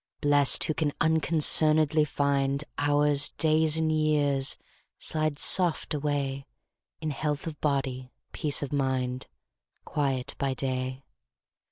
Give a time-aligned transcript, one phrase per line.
[0.19, 4.57] Blest, who can unconcern'dly find Hours, days, and years,
[4.97, 6.47] slide soft away
[7.01, 9.27] In health of body, peace of mind,
[9.85, 11.03] Quiet by day.